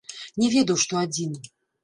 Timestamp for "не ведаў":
0.43-0.79